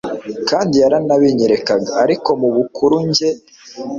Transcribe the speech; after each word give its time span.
kandi 0.49 0.73
yaranabinyerekaga 0.83 1.89
ariko 2.03 2.29
mu 2.41 2.49
bukuri 2.55 2.97
njye 3.09 3.29